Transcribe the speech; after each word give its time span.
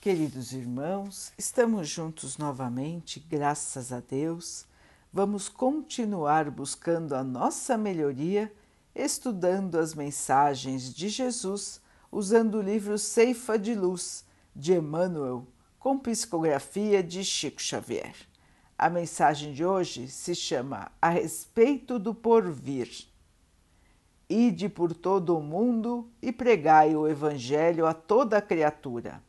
Queridos 0.00 0.52
irmãos, 0.52 1.30
estamos 1.36 1.86
juntos 1.86 2.38
novamente, 2.38 3.20
graças 3.20 3.92
a 3.92 4.00
Deus. 4.00 4.64
Vamos 5.12 5.46
continuar 5.46 6.50
buscando 6.50 7.14
a 7.14 7.22
nossa 7.22 7.76
melhoria, 7.76 8.50
estudando 8.94 9.78
as 9.78 9.94
mensagens 9.94 10.94
de 10.94 11.10
Jesus, 11.10 11.82
usando 12.10 12.54
o 12.54 12.62
livro 12.62 12.96
Ceifa 12.96 13.58
de 13.58 13.74
Luz, 13.74 14.24
de 14.56 14.72
Emmanuel, 14.72 15.46
com 15.78 15.98
psicografia 15.98 17.02
de 17.02 17.22
Chico 17.22 17.60
Xavier. 17.60 18.14
A 18.78 18.88
mensagem 18.88 19.52
de 19.52 19.66
hoje 19.66 20.08
se 20.08 20.34
chama 20.34 20.90
A 21.02 21.10
respeito 21.10 21.98
do 21.98 22.14
porvir. 22.14 23.06
Ide 24.30 24.66
por 24.70 24.94
todo 24.94 25.36
o 25.36 25.42
mundo 25.42 26.08
e 26.22 26.32
pregai 26.32 26.96
o 26.96 27.06
Evangelho 27.06 27.84
a 27.84 27.92
toda 27.92 28.40
criatura 28.40 29.22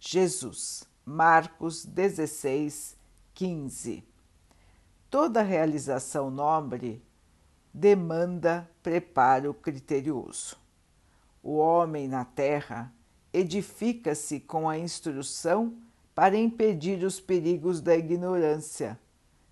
Jesus, 0.00 0.84
Marcos 1.04 1.84
16, 1.84 2.96
15. 3.34 4.04
Toda 5.10 5.42
realização 5.42 6.30
nobre 6.30 7.02
demanda 7.74 8.70
preparo 8.80 9.52
criterioso. 9.52 10.56
O 11.42 11.56
homem 11.56 12.06
na 12.06 12.24
terra 12.24 12.92
edifica-se 13.32 14.38
com 14.38 14.68
a 14.68 14.78
instrução 14.78 15.76
para 16.14 16.36
impedir 16.36 17.02
os 17.02 17.18
perigos 17.18 17.80
da 17.80 17.96
ignorância, 17.96 18.98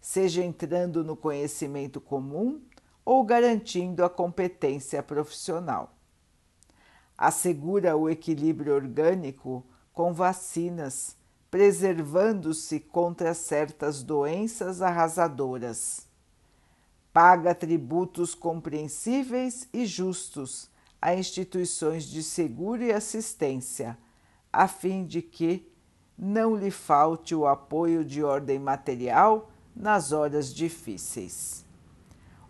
seja 0.01 0.45
entrando 0.45 1.03
no 1.03 1.17
conhecimento 1.17 2.01
comum 2.01 2.61
ou 3.05 3.25
garantindo 3.25 4.05
a 4.05 4.09
competência 4.09 5.03
profissional. 5.03 5.93
Assegura 7.19 7.97
o 7.97 8.09
equilíbrio 8.09 8.75
orgânico 8.75 9.65
com 9.97 10.13
vacinas, 10.13 11.17
preservando-se 11.51 12.79
contra 12.79 13.33
certas 13.33 14.03
doenças 14.03 14.83
arrasadoras. 14.83 16.07
Paga 17.15 17.55
tributos 17.55 18.35
compreensíveis 18.35 19.67
e 19.73 19.87
justos 19.87 20.69
a 21.01 21.15
instituições 21.15 22.05
de 22.05 22.23
seguro 22.23 22.83
e 22.83 22.93
assistência, 22.93 23.97
a 24.53 24.69
fim 24.69 25.03
de 25.03 25.23
que 25.23 25.67
não 26.19 26.55
lhe 26.55 26.71
falte 26.71 27.35
o 27.35 27.47
apoio 27.47 28.05
de 28.05 28.23
ordem 28.23 28.59
material 28.59 29.51
nas 29.75 30.13
horas 30.13 30.53
difíceis. 30.53 31.65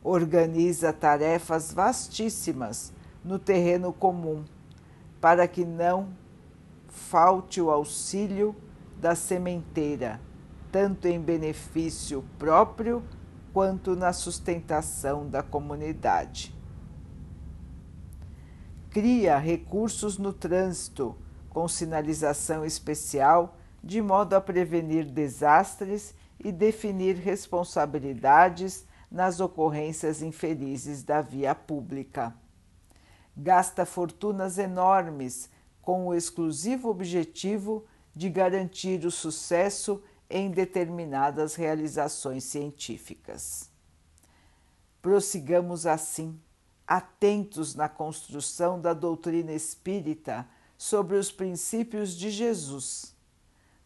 Organiza 0.02 0.92
tarefas 0.92 1.72
vastíssimas 1.72 2.92
no 3.24 3.38
terreno 3.38 3.92
comum, 3.92 4.44
para 5.20 5.46
que 5.46 5.64
não 5.64 6.25
falte 6.96 7.60
o 7.60 7.70
auxílio 7.70 8.56
da 8.98 9.14
sementeira, 9.14 10.18
tanto 10.72 11.06
em 11.06 11.20
benefício 11.20 12.24
próprio 12.38 13.04
quanto 13.52 13.94
na 13.94 14.12
sustentação 14.12 15.28
da 15.28 15.42
comunidade. 15.42 16.54
Cria 18.90 19.36
recursos 19.36 20.16
no 20.16 20.32
trânsito 20.32 21.14
com 21.50 21.68
sinalização 21.68 22.64
especial 22.64 23.56
de 23.84 24.00
modo 24.00 24.34
a 24.34 24.40
prevenir 24.40 25.04
desastres 25.04 26.14
e 26.42 26.50
definir 26.50 27.16
responsabilidades 27.16 28.86
nas 29.10 29.38
ocorrências 29.38 30.22
infelizes 30.22 31.02
da 31.02 31.20
via 31.20 31.54
pública. 31.54 32.34
Gasta 33.36 33.84
fortunas 33.84 34.58
enormes 34.58 35.50
com 35.86 36.08
o 36.08 36.14
exclusivo 36.14 36.90
objetivo 36.90 37.84
de 38.12 38.28
garantir 38.28 39.06
o 39.06 39.10
sucesso 39.10 40.02
em 40.28 40.50
determinadas 40.50 41.54
realizações 41.54 42.42
científicas. 42.42 43.70
Prossigamos 45.00 45.86
assim, 45.86 46.40
atentos 46.84 47.76
na 47.76 47.88
construção 47.88 48.80
da 48.80 48.92
doutrina 48.92 49.52
espírita 49.52 50.44
sobre 50.76 51.18
os 51.18 51.30
princípios 51.30 52.16
de 52.16 52.30
Jesus, 52.32 53.14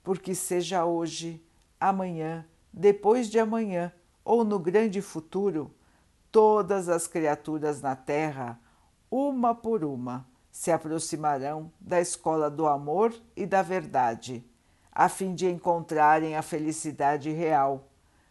porque 0.02 0.34
seja 0.34 0.86
hoje, 0.86 1.44
amanhã, 1.78 2.46
depois 2.72 3.28
de 3.28 3.38
amanhã 3.38 3.92
ou 4.24 4.42
no 4.42 4.58
grande 4.58 5.02
futuro, 5.02 5.70
todas 6.32 6.88
as 6.88 7.06
criaturas 7.06 7.82
na 7.82 7.94
Terra, 7.94 8.58
uma 9.10 9.54
por 9.54 9.84
uma, 9.84 10.29
se 10.50 10.70
aproximarão 10.70 11.72
da 11.80 12.00
escola 12.00 12.50
do 12.50 12.66
amor 12.66 13.14
e 13.36 13.46
da 13.46 13.62
verdade, 13.62 14.44
a 14.90 15.08
fim 15.08 15.34
de 15.34 15.48
encontrarem 15.48 16.36
a 16.36 16.42
felicidade 16.42 17.30
real, 17.30 17.88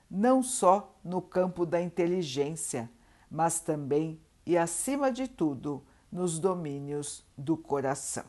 não 0.09 0.43
só 0.43 0.95
no 1.03 1.21
campo 1.21 1.65
da 1.65 1.81
inteligência, 1.81 2.89
mas 3.29 3.59
também 3.59 4.19
e 4.45 4.57
acima 4.57 5.11
de 5.11 5.27
tudo 5.27 5.83
nos 6.11 6.39
domínios 6.39 7.23
do 7.37 7.55
coração. 7.55 8.25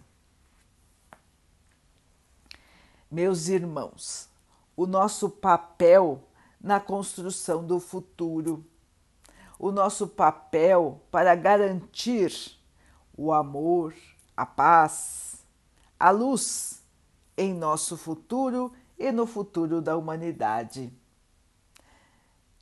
Meus 3.11 3.49
irmãos, 3.49 4.29
o 4.77 4.87
nosso 4.87 5.29
papel 5.29 6.23
na 6.61 6.79
construção 6.79 7.67
do 7.67 7.81
futuro, 7.81 8.65
o 9.59 9.73
nosso 9.73 10.07
papel 10.07 11.01
para 11.11 11.35
garantir 11.35 12.60
o 13.23 13.35
amor, 13.35 13.95
a 14.35 14.47
paz, 14.47 15.45
a 15.99 16.11
luz 16.11 16.83
em 17.37 17.53
nosso 17.53 17.95
futuro 17.99 18.73
e 18.99 19.13
no 19.13 19.27
futuro 19.27 19.83
da 19.83 19.95
humanidade. 19.95 20.91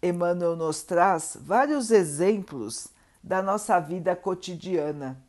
Emmanuel 0.03 0.57
nos 0.57 0.83
traz 0.83 1.39
vários 1.41 1.93
exemplos 1.93 2.89
da 3.23 3.41
nossa 3.41 3.79
vida 3.79 4.17
cotidiana, 4.17 5.23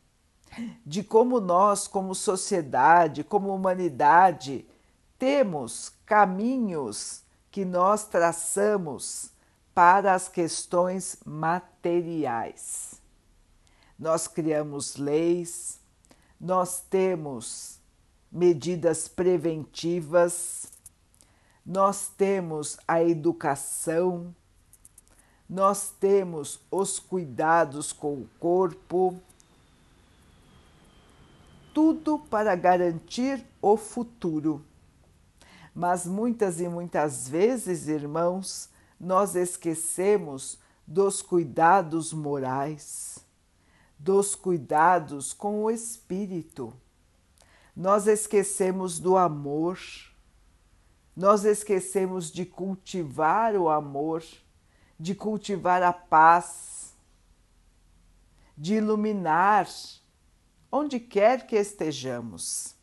de 0.84 1.04
como 1.04 1.38
nós, 1.38 1.86
como 1.86 2.12
sociedade, 2.12 3.22
como 3.22 3.54
humanidade, 3.54 4.66
temos 5.16 5.92
caminhos 6.04 7.22
que 7.52 7.64
nós 7.64 8.04
traçamos 8.04 9.30
para 9.72 10.12
as 10.12 10.28
questões 10.28 11.18
materiais 11.24 12.99
nós 14.00 14.26
criamos 14.26 14.96
leis, 14.96 15.78
nós 16.40 16.80
temos 16.80 17.78
medidas 18.32 19.06
preventivas, 19.06 20.72
nós 21.66 22.08
temos 22.08 22.78
a 22.88 23.04
educação, 23.04 24.34
nós 25.46 25.90
temos 26.00 26.58
os 26.70 26.98
cuidados 26.98 27.92
com 27.92 28.14
o 28.14 28.28
corpo, 28.38 29.20
tudo 31.74 32.18
para 32.18 32.56
garantir 32.56 33.44
o 33.60 33.76
futuro. 33.76 34.64
Mas 35.74 36.06
muitas 36.06 36.58
e 36.58 36.66
muitas 36.68 37.28
vezes, 37.28 37.86
irmãos, 37.86 38.70
nós 38.98 39.36
esquecemos 39.36 40.58
dos 40.86 41.20
cuidados 41.20 42.14
morais 42.14 43.28
dos 44.02 44.34
cuidados 44.34 45.34
com 45.34 45.64
o 45.64 45.70
espírito. 45.70 46.72
Nós 47.76 48.06
esquecemos 48.06 48.98
do 48.98 49.16
amor, 49.16 49.78
nós 51.14 51.44
esquecemos 51.44 52.30
de 52.30 52.46
cultivar 52.46 53.54
o 53.54 53.68
amor, 53.68 54.24
de 54.98 55.14
cultivar 55.14 55.82
a 55.82 55.92
paz, 55.92 56.94
de 58.56 58.74
iluminar 58.76 59.68
onde 60.72 60.98
quer 60.98 61.46
que 61.46 61.56
estejamos. 61.56 62.74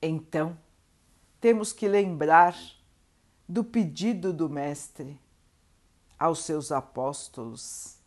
Então, 0.00 0.58
temos 1.38 1.72
que 1.72 1.86
lembrar 1.86 2.56
do 3.46 3.62
pedido 3.62 4.32
do 4.32 4.48
Mestre 4.48 5.20
aos 6.18 6.44
seus 6.44 6.72
apóstolos 6.72 7.97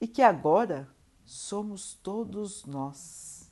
e 0.00 0.06
que 0.06 0.22
agora 0.22 0.88
somos 1.24 1.94
todos 1.94 2.64
nós. 2.64 3.50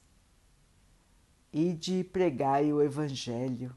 E 1.52 1.72
de 1.72 2.04
pregai 2.04 2.72
o 2.72 2.82
Evangelho. 2.82 3.74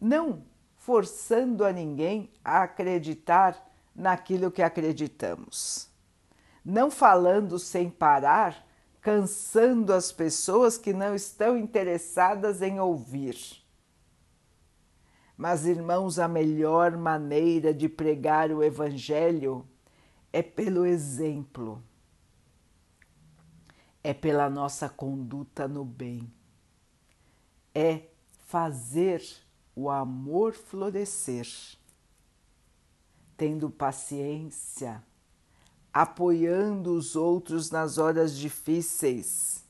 Não 0.00 0.44
forçando 0.76 1.64
a 1.64 1.72
ninguém 1.72 2.32
a 2.44 2.62
acreditar 2.62 3.72
naquilo 3.94 4.50
que 4.50 4.62
acreditamos. 4.62 5.88
Não 6.64 6.90
falando 6.90 7.58
sem 7.58 7.90
parar, 7.90 8.66
cansando 9.00 9.92
as 9.92 10.10
pessoas 10.10 10.78
que 10.78 10.92
não 10.92 11.14
estão 11.14 11.56
interessadas 11.56 12.62
em 12.62 12.80
ouvir. 12.80 13.62
Mas, 15.36 15.66
irmãos, 15.66 16.18
a 16.18 16.28
melhor 16.28 16.96
maneira 16.96 17.74
de 17.74 17.88
pregar 17.88 18.50
o 18.50 18.62
Evangelho 18.62 19.66
é 20.32 20.42
pelo 20.42 20.86
exemplo. 20.86 21.82
é 24.04 24.12
pela 24.12 24.50
nossa 24.50 24.88
conduta 24.88 25.68
no 25.68 25.84
bem, 25.84 26.28
é 27.74 28.02
fazer 28.46 29.22
o 29.76 29.88
amor 29.88 30.54
florescer, 30.54 31.46
tendo 33.36 33.70
paciência, 33.70 35.02
apoiando 35.92 36.94
os 36.96 37.14
outros 37.14 37.70
nas 37.70 37.96
horas 37.96 38.36
difíceis, 38.36 39.64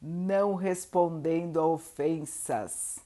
não 0.00 0.54
respondendo 0.54 1.60
a 1.60 1.66
ofensas, 1.66 2.98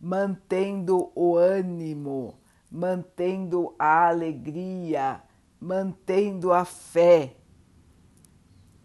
mantendo 0.00 1.10
o 1.14 1.36
ânimo, 1.36 2.38
mantendo 2.70 3.74
a 3.78 4.08
alegria, 4.08 5.22
mantendo 5.66 6.52
a 6.52 6.64
fé, 6.64 7.34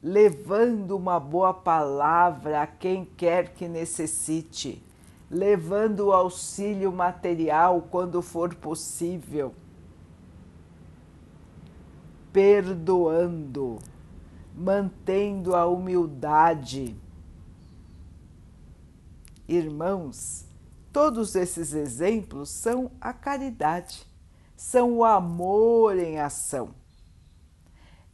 levando 0.01 0.97
uma 0.97 1.19
boa 1.19 1.53
palavra 1.53 2.63
a 2.63 2.65
quem 2.65 3.05
quer 3.05 3.53
que 3.53 3.67
necessite, 3.67 4.83
levando 5.29 6.07
o 6.07 6.11
auxílio 6.11 6.91
material 6.91 7.83
quando 7.91 8.19
for 8.23 8.55
possível, 8.55 9.53
perdoando, 12.33 13.77
mantendo 14.55 15.55
a 15.55 15.67
humildade. 15.67 16.95
Irmãos, 19.47 20.47
todos 20.91 21.35
esses 21.35 21.75
exemplos 21.75 22.49
são 22.49 22.89
a 22.99 23.13
caridade 23.13 24.10
são 24.61 24.97
o 24.97 25.03
amor 25.03 25.97
em 25.97 26.19
ação. 26.19 26.75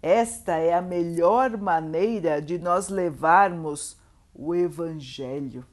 Esta 0.02 0.54
é 0.54 0.74
a 0.74 0.82
melhor 0.82 1.58
maneira 1.58 2.42
de 2.42 2.58
nós 2.58 2.88
levarmos 2.88 3.98
o 4.34 4.56
Evangelho, 4.56 5.66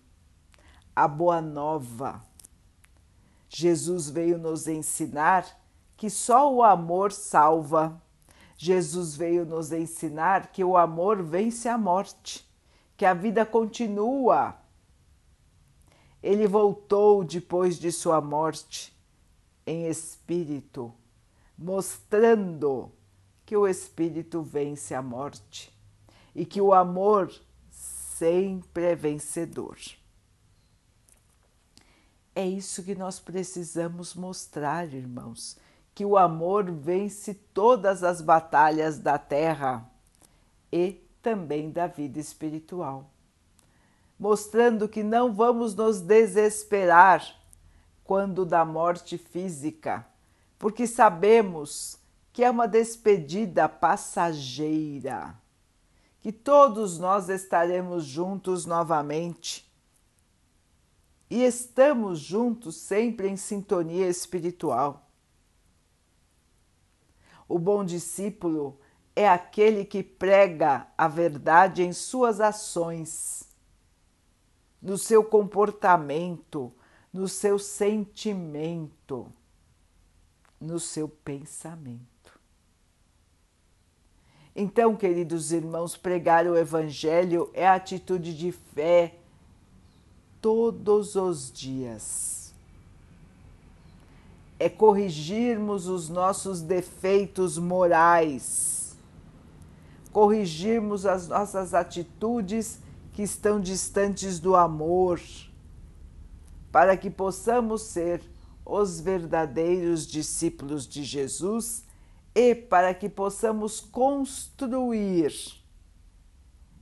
a 0.94 1.06
Boa 1.06 1.41
Nova. 1.41 2.21
Jesus 3.49 4.11
veio 4.11 4.37
nos 4.37 4.67
ensinar 4.67 5.47
que 5.97 6.11
só 6.11 6.53
o 6.53 6.61
amor 6.61 7.12
salva. 7.12 8.03
Jesus 8.56 9.15
veio 9.15 9.47
nos 9.47 9.70
ensinar 9.70 10.49
que 10.49 10.65
o 10.65 10.77
amor 10.77 11.23
vence 11.23 11.69
a 11.69 11.79
morte, 11.79 12.44
que 12.97 13.06
a 13.06 13.15
vida 13.15 13.47
continua. 13.47 14.56
Ele 16.20 16.49
voltou 16.49 17.23
depois 17.23 17.79
de 17.79 17.93
sua 17.93 18.20
morte 18.20 18.94
em 19.66 19.87
espírito, 19.87 20.93
mostrando 21.56 22.93
que 23.46 23.56
o 23.56 23.66
espírito 23.66 24.43
vence 24.43 24.94
a 24.94 25.02
morte 25.02 25.72
e 26.34 26.44
que 26.44 26.61
o 26.61 26.72
amor 26.72 27.32
sempre 27.70 28.84
é 28.84 28.94
vencedor. 28.94 29.76
É 32.34 32.44
isso 32.44 32.82
que 32.82 32.94
nós 32.94 33.20
precisamos 33.20 34.14
mostrar, 34.14 34.93
irmãos, 34.93 35.56
que 35.94 36.05
o 36.05 36.17
amor 36.17 36.70
vence 36.70 37.32
todas 37.32 38.02
as 38.02 38.20
batalhas 38.20 38.99
da 38.99 39.19
terra 39.19 39.88
e 40.72 41.00
também 41.22 41.70
da 41.70 41.87
vida 41.87 42.19
espiritual, 42.19 43.08
mostrando 44.19 44.88
que 44.88 45.05
não 45.05 45.32
vamos 45.32 45.75
nos 45.76 46.00
desesperar 46.00 47.25
quando 48.05 48.45
da 48.45 48.65
morte 48.65 49.17
física, 49.17 50.06
porque 50.59 50.87
sabemos 50.87 51.99
que 52.33 52.45
é 52.45 52.51
uma 52.51 52.69
despedida 52.69 53.69
passageira, 53.69 55.35
que 56.21 56.31
todos 56.31 56.99
nós 56.99 57.29
estaremos 57.29 58.05
juntos 58.05 58.67
novamente. 58.67 59.71
E 61.31 61.43
estamos 61.43 62.21
juntos 62.21 62.77
sempre 62.77 63.29
em 63.29 63.37
sintonia 63.37 64.06
espiritual. 64.09 65.09
O 67.49 67.59
bom 67.59 67.85
discípulo 67.85 68.79
é 69.17 69.29
aquele 69.29 69.85
que 69.85 70.03
prega 70.03 70.87
a 70.97 71.09
verdade 71.09 71.83
em 71.83 71.93
suas 71.93 72.41
ações, 72.41 73.49
no 74.83 74.99
seu 74.99 75.25
comportamento, 75.25 76.73
no 77.14 77.28
seu 77.28 77.61
sentimento, 77.61 79.32
no 80.61 80.81
seu 80.81 81.08
pensamento. 81.08 82.05
Então, 84.56 84.96
queridos 84.96 85.52
irmãos, 85.52 85.96
pregar 85.96 86.44
o 86.44 86.56
Evangelho 86.56 87.49
é 87.55 87.69
atitude 87.69 88.37
de 88.37 88.50
fé 88.50 89.14
todos 90.40 91.14
os 91.14 91.52
dias. 91.52 92.52
É 94.58 94.69
corrigirmos 94.69 95.87
os 95.87 96.08
nossos 96.08 96.62
defeitos 96.62 97.58
morais, 97.58 98.96
corrigirmos 100.12 101.06
as 101.06 101.28
nossas 101.28 101.75
atitudes 101.75 102.81
que 103.12 103.22
estão 103.22 103.60
distantes 103.60 104.40
do 104.40 104.56
amor 104.56 105.20
para 106.75 106.97
que 106.97 107.09
possamos 107.09 107.82
ser 107.82 108.21
os 108.67 108.99
verdadeiros 108.99 110.09
discípulos 110.09 110.88
de 110.88 111.05
Jesus 111.05 111.85
e 112.35 112.53
para 112.53 112.93
que 112.93 113.09
possamos 113.09 113.79
construir 113.79 115.32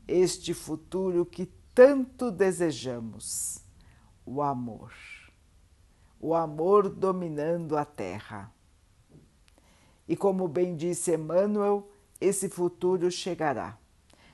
este 0.09 0.55
futuro 0.55 1.27
que 1.27 1.45
tanto 1.75 2.31
desejamos 2.31 3.59
o 4.25 4.41
amor. 4.41 4.95
O 6.19 6.35
amor 6.35 6.89
dominando 6.89 7.77
a 7.77 7.85
terra. 7.85 8.51
E 10.09 10.17
como 10.17 10.49
bem 10.49 10.75
disse 10.75 11.15
Emmanuel, 11.15 11.87
esse 12.19 12.49
futuro 12.49 13.11
chegará. 13.11 13.77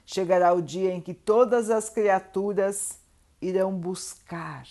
Chegará 0.06 0.52
o 0.52 0.62
dia 0.62 0.94
em 0.94 1.00
que 1.00 1.14
todas 1.14 1.68
as 1.68 1.90
criaturas 1.90 3.00
irão 3.40 3.76
buscar 3.76 4.64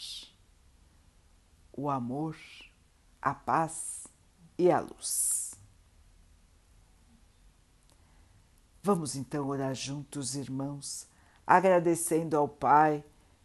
o 1.78 1.90
amor, 1.90 2.36
a 3.22 3.34
paz 3.34 4.08
e 4.58 4.72
a 4.72 4.80
luz. 4.80 5.54
Vamos 8.82 9.16
então 9.16 9.48
orar 9.48 9.76
juntos, 9.76 10.36
irmãos, 10.36 11.08
agradecendo 11.46 12.36
ao 12.36 12.48
Pai 12.48 13.04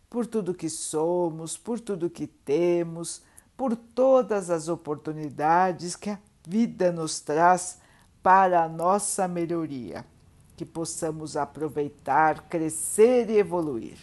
por 0.09 0.27
tudo 0.27 0.55
que 0.55 0.71
somos, 0.71 1.57
por 1.57 1.79
tudo 1.79 2.09
que 2.09 2.27
temos, 2.27 3.23
por 3.57 3.77
todas 3.77 4.51
as 4.51 4.69
oportunidades 4.69 5.95
que 5.95 6.11
a 6.11 6.19
vida 6.47 6.91
nos 6.91 7.21
traz 7.21 7.79
para 8.23 8.63
a 8.63 8.69
nossa 8.69 9.27
melhoria, 9.27 10.07
que 10.57 10.65
possamos 10.65 11.37
aproveitar, 11.37 12.49
crescer 12.49 13.29
e 13.29 13.37
evoluir. 13.37 13.99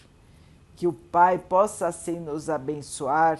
Que 0.76 0.88
o 0.88 0.94
Pai 0.94 1.40
possa 1.40 1.88
assim 1.88 2.20
nos 2.20 2.50
abençoar 2.50 3.40